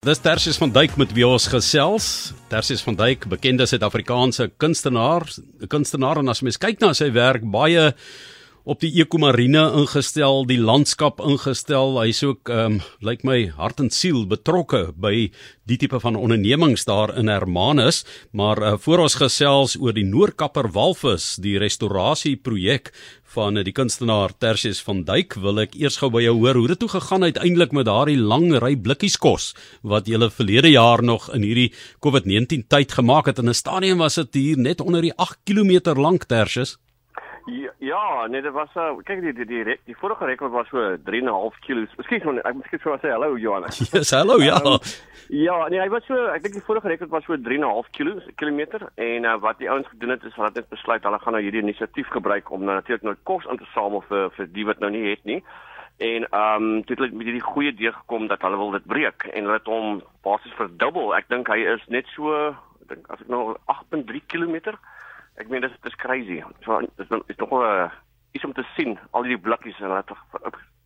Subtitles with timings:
[0.00, 2.04] Dis Tersius van Duyk met wie ons gesels.
[2.48, 5.26] Tersius van Duyk, bekende Suid-Afrikaanse kunstenaar,
[5.60, 7.92] 'n kunstenaar en as mens kyk na sy werk, baie
[8.64, 11.96] op die ekomarine ingestel, die landskap ingestel.
[12.02, 15.30] Hy's ook ehm um, lyk my hart en siel betrokke by
[15.64, 20.70] die tipe van ondernemings daar in Hermanus, maar uh, voor ons gesels oor die Noordkapper
[20.74, 22.90] walvis, die restaurasie projek
[23.34, 26.68] van uh, die kunstenaar Tersius van Duyk, wil ek eers gou by jou hoor hoe
[26.72, 31.30] dit toe gegaan uiteindelik met daardie lang ry blikkies kos wat jy verlede jaar nog
[31.34, 31.70] in hierdie
[32.04, 35.94] COVID-19 tyd gemaak het in 'n stadium was dit hier net onder die 8 km
[35.96, 36.76] lank Tersius.
[37.46, 40.68] Ja, ja, nee, dit was uh, kyk die die die, die, die vorige rekord was
[40.68, 41.86] so 3.5 kg.
[41.94, 43.80] So ek miskien sou sê hallo Johannes.
[43.94, 44.58] Yes, hallo ja.
[44.64, 44.78] Um,
[45.28, 48.86] ja, nee, hy was so ek dink die vorige rekord was so 3.5 kg kilometer
[48.96, 51.42] en uh, wat die ouens gedoen het is hulle het net besluit hulle gaan nou
[51.44, 54.84] hierdie inisiatief gebruik om nou natuurlik nou kos aan te samel vir vir die wat
[54.84, 55.40] nou nie het nie.
[56.00, 59.28] En ehm um, dit het met hierdie goeie idee gekom dat hulle wil dit breek
[59.32, 61.14] en hulle het hom basies verdubbel.
[61.16, 64.76] Ek dink hy is net so ek dink as ek nou 8.3 km
[65.34, 66.42] ek meen dit is crazy.
[66.64, 66.90] So dit
[67.26, 67.90] is, nog 'n uh,
[68.32, 70.16] iets om te sien al die blikkies en dit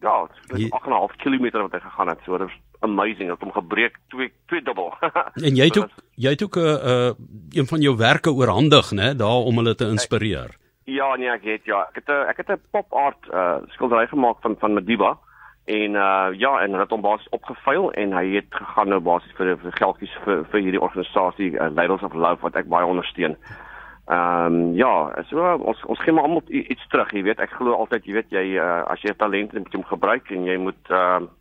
[0.01, 2.19] ja, dit is 8.5 km wat hy gegaan het.
[2.25, 4.95] So dit is amazing dat hom gebreek twee twee dubbel.
[5.48, 7.12] en jy het ook jy het ook 'n uh, uh,
[7.51, 10.56] een van jou werke oorhandig, né, daar om hulle te inspireer.
[10.84, 14.06] Ja, nee, ek het ja, ek het 'n ek het 'n pop art uh, skildery
[14.06, 15.19] gemaak van van Madiba
[15.64, 19.56] en uh ja en het hom basies opgevuil en hy het gegaan nou basies vir
[19.56, 23.36] vir geldjies vir vir hierdie organisasie uh, Leaders of Love wat ek baie ondersteun.
[24.07, 27.41] Ehm um, ja, so ons ons gee maar almal iets terug, jy weet.
[27.41, 30.29] Ek glo altyd, jy weet jy uh, as jy talent het, moet jy hom gebruik
[30.35, 31.33] en jy moet ehm uh,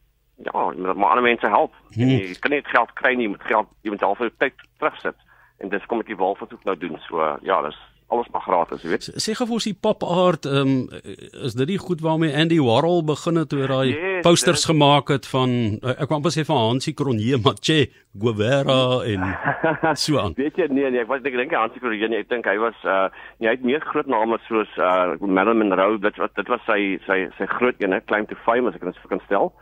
[0.47, 1.75] ja, jy moet maar ander mense help.
[1.95, 2.14] Hmm.
[2.14, 5.19] Jy kan nie geld kry nie, jy moet geld jy moet half tyd terugsit.
[5.59, 6.95] En dis kom ek die walversoek nou doen.
[7.09, 7.80] So uh, ja, dis
[8.14, 9.08] alles maar gratis, jy weet.
[9.22, 11.02] Sê gou vir ons die pop art, ehm um,
[11.47, 14.69] is dit nie goed waarmee Andy Warhol begin het toe hy yes, posters is...
[14.69, 17.80] gemaak het van ek kwam pas sê van Hansie Cronje, Mache,
[18.14, 19.25] Guevara en
[20.03, 20.38] so aan.
[20.38, 23.09] weet jy nee nee, ek was ek dink Hansie Cronje, ek dink hy was uh
[23.39, 26.79] nee, hy het meer groot name soos uh Marilyn Monroe, dit was dit was sy
[27.09, 29.53] sy sy groot een, claim to fame as ek dit kan stel.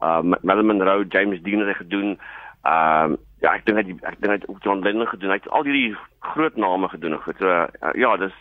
[0.00, 2.18] Uh Marilyn Monroe, James Dean het gedoen.
[2.62, 5.32] Ehm uh, ja, ek dink hy ek dink hy het ook John Lennon gedoen.
[5.32, 7.16] Hy het al hierdie groot name gedoen.
[7.24, 8.36] So uh, ja, dis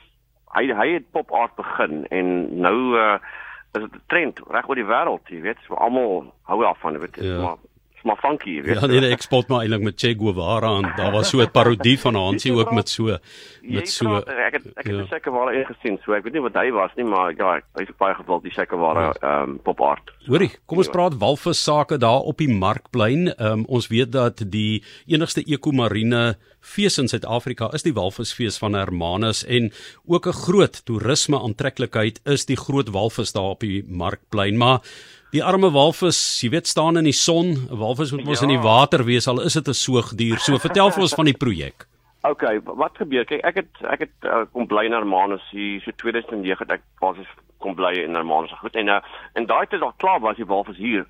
[0.58, 3.20] hy hy het pop art begin en nou uh
[3.78, 6.98] is dit 'n trend reg oor die wêreld, jy weet, so almal hou af van
[7.00, 7.16] dit.
[7.22, 7.38] Ja.
[7.42, 7.58] Maar
[8.04, 8.80] maar funky, weet jy.
[8.80, 11.52] Ja, nee, nee, ek spot maar eintlik met Che Guevara en daar was so 'n
[11.52, 13.18] parodie van Hansie ook met so
[13.62, 15.06] met so praat, ek het ek het ja.
[15.10, 17.84] seker wel eens gesien, so ek weet nie wat hy was nie, maar ja, hy
[17.84, 19.14] is baie gewild die seker ware ja.
[19.22, 20.12] ehm um, pop art.
[20.28, 23.34] Hoorie, kom ons praat walvis sake daar op die markplein.
[23.38, 28.76] Ehm um, ons weet dat die enigste ekomarine fees in Suid-Afrika is die walvisfees van
[28.76, 29.72] Hermanus en
[30.06, 34.82] ook 'n groot toerisme aantreklikheid is die groot walvis daar op die markplein, maar
[35.30, 38.48] Die arme walvis, jy weet staan in die son, 'n walvis moet mos ja.
[38.48, 40.40] in die water wees al is dit 'n soogdier.
[40.40, 41.86] So vertel vir ons van die projek.
[42.24, 43.26] OK, wat gebeur?
[43.26, 46.82] Kyk, ek het ek het uh, kom bly in Hermanus hier so 2009 het ek
[47.00, 47.30] basies
[47.60, 48.52] kom bly in Hermanus.
[48.60, 49.00] Goed en uh,
[49.36, 51.06] en daai tyd al klaar was die walvis hier.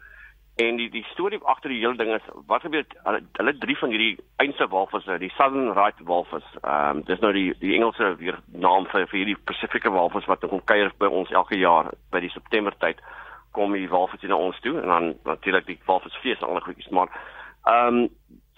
[0.60, 3.90] En die die storie agter die hele ding is wat gebeur hulle, hulle drie van
[3.90, 6.44] hierdie eense walvisse, die Southern Right walvis.
[6.60, 10.44] Ehm um, dis nou die die Engelse weer naam vir vir hierdie Pacific walvis wat
[10.44, 13.00] kom kuier by ons elke jaar by die September tyd
[13.52, 17.10] kom die walvis na ons toe en dan natuurlik die walvisfees al die goedjies maar
[17.66, 18.10] ehm um,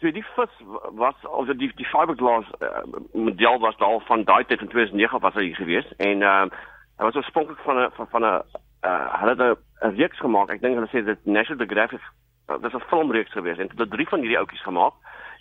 [0.02, 0.53] so die vis
[0.97, 5.34] was of die die fiberglass uh, model was daar van daai tyd in 2009 was
[5.34, 6.52] hy gewees en ehm um,
[6.97, 8.41] hy was oorspronklik van 'n van, 'n
[8.85, 10.50] uh, hulle het 'n reeks gemaak.
[10.50, 12.02] Ek dink hulle sê dit National Geographic
[12.50, 14.94] uh, dis 'n filmreeks gewees en hulle drie van hierdie ouetjies gemaak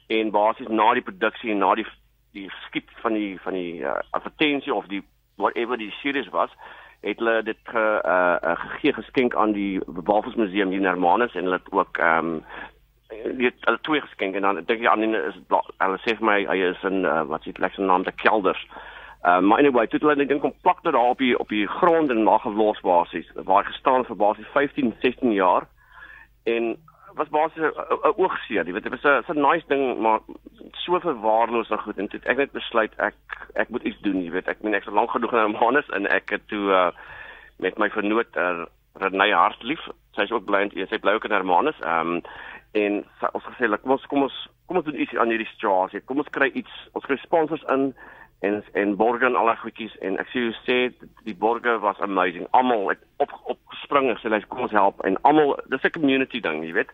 [0.06, 1.87] en basies na die produksie en na die
[2.32, 5.03] die skiet van die van die uh, advertensie of die
[5.37, 6.50] whatever die series was
[7.00, 11.61] het hulle dit ge, uh, uh, gegee geskenk aan die Walvismuseum in Hermanus en hulle
[11.62, 12.44] het ook ehm um,
[13.37, 16.59] dit hulle twee geskenk en dan dink jy aan is hulle sê vir my hy
[16.69, 18.62] is in uh, wat s'it lekker naam te kelders.
[19.22, 21.66] Ehm uh, maar anyway, toe hulle dink kom plak dit daar op die op die
[21.66, 25.67] grond en maar gelos basies waar hy gestaan vir basies 15, 16 jaar
[26.44, 26.77] en
[27.15, 30.20] was basies 'n oogseer, jy weet dit was 'n so 'n nice ding maar
[30.73, 33.14] so verwaarloos en goed en toe ek net besluit ek
[33.55, 36.06] ek moet iets doen, jy weet ek meen ek so lank genoeg in Hermanus en
[36.06, 36.90] ek het toe uh,
[37.58, 38.64] met my vernoot uh,
[38.94, 39.81] Renay Hartlief,
[40.17, 41.79] sy is ook bly in sy bly ook in Hermanus.
[41.81, 42.23] Ehm um,
[42.73, 45.94] en sy, ons gesê kom ons kom ons kom ons doen iets aan hierdie straat.
[46.06, 47.94] Kom ons kry iets, ons kry sponsors in
[48.46, 50.76] en en borge en al daai goedjies en ek sê jy sê
[51.26, 52.46] die borge was amazing.
[52.56, 53.34] Almal het op
[53.90, 56.90] opgespring en sê kom ons help en almal dis 'n community ding, jy weet.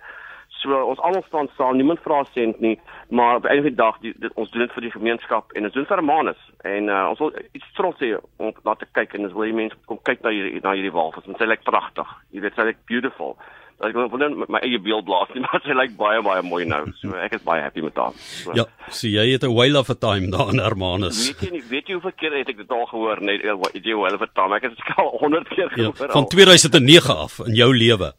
[0.48, 4.32] So ons almal staan saam, niemand vra sent nie, maar op 'n dag die, dit,
[4.34, 7.32] ons doen dit vir die gemeenskap en ons doen vir Hermanus en uh, ons wil
[7.52, 10.30] iets trots hê om na te kyk en ons wil die mense kom kyk na
[10.30, 11.24] hierdie na hierdie walvis.
[11.24, 12.08] Dit lyk pragtig.
[12.30, 13.36] Jy weet, dit lyk beautiful.
[13.78, 16.64] Dat ek wil net my eie beeld blaas nie, maar sy lyk baie baie mooi
[16.64, 16.82] nou.
[17.02, 18.14] So ek is baie happy met haar.
[18.16, 18.54] So.
[18.56, 21.20] Ja, so jy het 'n whale of a time daar in Hermanus.
[21.28, 23.94] Weet jy nie, weet jy hoeveel keer het ek dit al gehoor net weet jy
[23.94, 24.56] whale of a time?
[24.56, 26.10] Ek het dit al 100 keer Ja, gehoor.
[26.10, 26.28] van al.
[26.28, 28.12] 2009 af in jou lewe.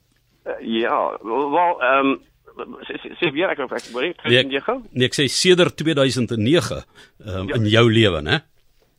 [0.47, 2.19] Uh, ja, wel ehm um,
[3.19, 4.61] sê weer ek ek hoor nie
[4.91, 6.83] Nee, ek sê sedert 2009
[7.25, 8.41] um, in jou lewe, né?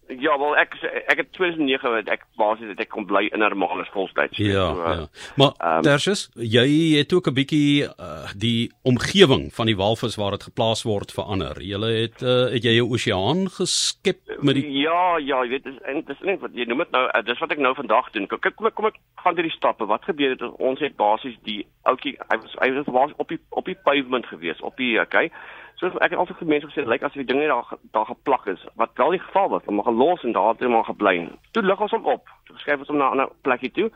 [0.08, 0.75] Ja, wel ek
[1.06, 4.37] ek het 2009 het ek basies het ek kom bly in Hermanus voltyds.
[4.40, 5.06] Ja, So, uh, ja.
[5.37, 10.16] Maar um, ehm, Tertius, jy het ook 'n bietjie uh, die omgewing van die walvis
[10.16, 11.60] waar dit geplaas word verander.
[11.62, 15.78] Jy het uh, het jy 'n oseaan geskep met die Ja, ja, jy weet dis
[16.06, 18.26] dis net wat jy noem dit nou uh, dis wat ek nou vandag doen.
[18.26, 19.87] Kyk kom ek kom ek gaan deur die stappe.
[19.87, 23.40] Wat gebeur het ons het basies die ouetjie hy was hy was was op die
[23.50, 25.31] op die pavement gewees, op die okay.
[25.78, 28.62] So ek het altyd vir mense gesê lyk as die dinge daar daar geplak is.
[28.75, 31.28] Wat wel die geval was, hom gelos en daar het maar gebly.
[31.54, 32.30] Toe lig ons hom op.
[32.48, 33.90] Toe skuif ons hom na 'n ander plekkie toe.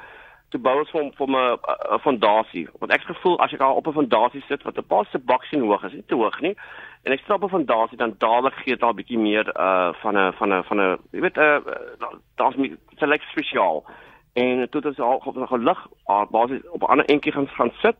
[0.50, 1.58] Toe bou ons hom vir 'n
[1.94, 2.69] 'n fondasie.
[2.79, 5.61] Want ek gevoel as ek daar op 'n fondasie sit wat 'n paar se baksien
[5.61, 6.56] hoog is, nie te hoog nie.
[7.02, 9.93] En ek sit op 'n fondasie dan dadelik gee dit daar 'n bietjie meer uh
[10.02, 11.58] van 'n van 'n van 'n jy weet uh
[12.37, 13.85] daar's dit se lekker spesiaal.
[14.35, 17.73] En toe ons al op 'n gelig uh, basies op 'n ander entjie gaan gaan
[17.82, 17.96] sit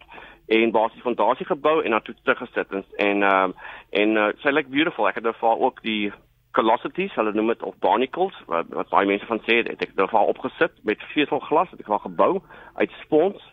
[0.53, 3.71] en basies fondasie gebou en dan toe terug gesit en en ehm uh,
[4.03, 5.09] en uh, sy lyk beautiful.
[5.09, 6.13] Ek het nou vir haar ook die
[6.57, 10.09] callosities, hulle noem dit of barnacles wat, wat baie mense van sê het ek nou
[10.09, 12.33] vir haar opgesit met veselglas het ek haar gebou
[12.81, 13.45] uit spons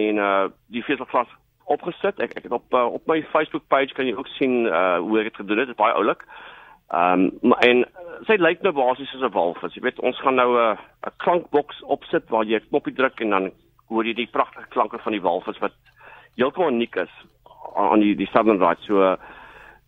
[0.00, 1.30] en uh die veselglas
[1.64, 2.20] opgesit.
[2.24, 5.20] Ek ek het op uh, op my Facebook page kan jy ook sien uh hoe
[5.20, 5.70] ek dit gedoen het.
[5.72, 6.24] Dit is baie oulik.
[6.88, 7.84] Ehm um, en
[8.28, 9.74] sy lyk nou basies soos 'n walvis.
[9.74, 10.76] Jy weet, ons gaan nou 'n uh,
[11.08, 13.50] 'n klankboks opsit waar jy 'n knoppie druk en dan
[13.88, 15.72] hoor jy die pragtige klanke van die walvis wat
[16.38, 17.12] heeltemal uniek is
[17.74, 18.80] aan die die Southern Right.
[18.86, 19.16] So uh,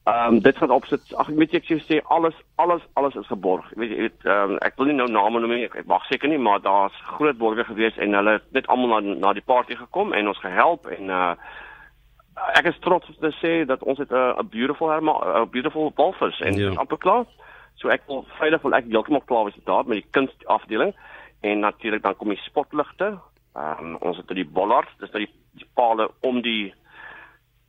[0.04, 1.14] Ehm um, dit gaan opsit.
[1.14, 3.66] Ag weet jy ek sê sê alles alles alles is geborg.
[3.74, 5.66] Jy weet jy weet ehm um, ek wil nie nou name noem nie.
[5.68, 8.94] Ek, ek mag seker nie, maar daar's groot borgers gewees en hulle het net almal
[8.94, 11.34] na na die party gekom en ons gehelp en uh
[12.56, 15.92] ek is trots om te sê dat ons het 'n 'n beautiful herma 'n beautiful
[15.96, 16.58] walvis en Ja.
[16.64, 17.26] dit is amper klaar.
[17.76, 20.94] So ek wil veilig wil ek heeltemal klaar wees daar met die kunstafdeling
[21.42, 23.18] en natuurlik dan kom die spotligte.
[23.54, 26.74] Ehm um, ons het die bollards, dis nou die, die pale om die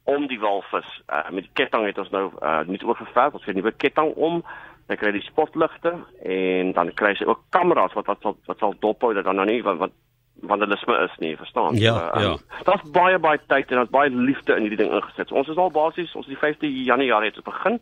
[0.03, 0.89] om die walvis.
[1.07, 4.13] Uh, met die ketting het ons nou uh, nie oorgeverf, ons het 'n nuwe ketting
[4.13, 4.43] om.
[4.87, 5.93] Dan kry die spotligte
[6.23, 9.45] en dan kry jy ook kameras wat wat sal wat sal dophou dat dan nou
[9.45, 9.91] nie wat wat
[10.41, 11.75] vandalisme is nie, verstaan?
[11.75, 12.37] Ja, So, um, ja.
[12.63, 15.27] Daar's baie baie tyd en daar's baie liefde in hierdie ding ingesit.
[15.27, 17.79] So, ons is al basies, ons is die 5de Januarie het ons begin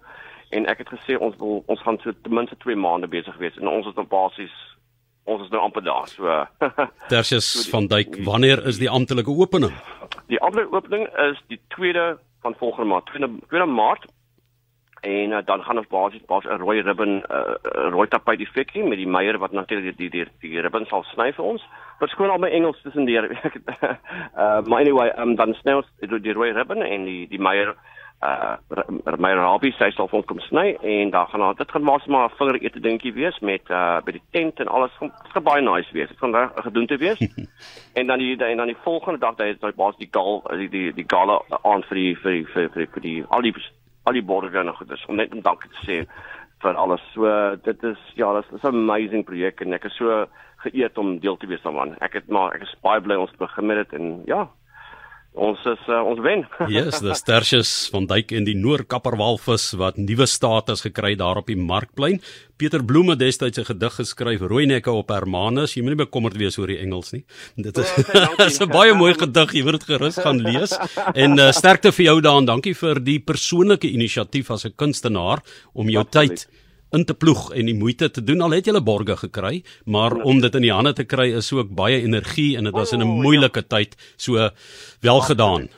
[0.50, 3.57] en ek het gesê ons wil ons gaan so ten minste 2 maande besig wees
[3.57, 4.56] en ons is dan basies
[5.30, 6.08] ons is nou amper daar.
[6.12, 6.46] So
[7.14, 9.76] Tertius van Duyk, wanneer is die amptelike opening?
[10.31, 12.16] Die ander opening is die 2de
[12.46, 14.08] van volgende maand, 2de 2de Maart.
[15.02, 17.56] En uh, dan gaan ons basies basies 'n rooi ribbon uh,
[17.88, 20.86] 'n rooi tapuit effek hê met die meier wat natuurlik die die die, die ribbon
[20.86, 21.64] sal sny vir ons.
[22.00, 23.32] Verskoon al my Engels tussendeur.
[24.44, 27.75] uh maar anyway, um, dan sny ons die, die rooi ribbon en die die meier
[28.21, 28.57] uh
[29.18, 32.36] my Rabbi sy sal ons kom sny en dan gaan dit gaan maar maar 'n
[32.38, 35.94] vinger ete dingetjie wees met uh by die tent en alles gaan gaan baie nice
[35.94, 36.10] wees.
[36.10, 37.19] Dit gaan reg gedoen te wees.
[38.00, 40.69] en dan die en dan die volgende dag dan is dit basies die gal die
[40.69, 43.42] die die gala aan vir die vir die vir die, vir die, vir die al
[43.42, 43.54] die
[44.04, 45.98] al die borgers en goeders om net om dankie te sê
[46.62, 47.01] vir alles.
[47.13, 50.27] So dit is ja, dit is 'n amazing projek en ek is so
[50.57, 51.95] geëerd om deel te wees daarvan.
[52.01, 54.50] Ek het maar ek is baie bly ons begin met dit en ja,
[55.39, 56.44] ons is uh, ons wen.
[56.75, 61.48] Yes, dis Tertius van Duyk en die Noordkapper walvis wat nuwe status gekry daar op
[61.48, 62.19] die Markplein.
[62.60, 65.75] Pieter Bloem het destyds 'n gedig geskryf, Rooinekke op Hermanus.
[65.75, 67.24] Jy moenie bekommerd wees oor die Engels nie.
[67.65, 69.53] Dit is Ja, is 'n baie mooi gedig.
[69.53, 70.77] Jy moet dit gerus gaan lees.
[71.13, 72.46] En uh, sterkte vir jou daarin.
[72.46, 75.39] Dankie vir die persoonlike inisiatief as 'n kunstenaar
[75.74, 76.29] om jou Absoluut.
[76.29, 79.63] tyd in te ploeg en die moeite te doen al het jy 'n borge gekry,
[79.86, 82.93] maar om dit in die hande te kry is ook baie energie en dit was
[82.93, 83.22] in 'n O, ja.
[83.22, 83.96] moeilike tyd.
[84.17, 84.50] So
[85.01, 85.69] wel gedaan.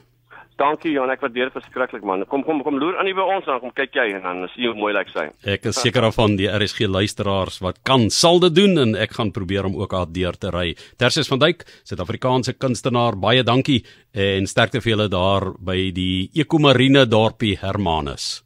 [0.62, 2.22] Dankie Jan, ek waardeer dit verskriklik man.
[2.30, 4.66] Kom kom kom loer aan nie by ons dan kom kyk jy en dan sien
[4.66, 5.24] jy hoe mooi lyk sy.
[5.56, 9.34] Ek is seker daarvan die RSG luisteraars wat kan sal dit doen en ek gaan
[9.34, 10.76] probeer om ook haar deur te ry.
[11.02, 13.82] Tersius van Duyk, Suid-Afrikaanse kunstenaar, baie dankie
[14.14, 18.38] en sterkte vir julle daar by die Ekomarine dorpie Hermanus.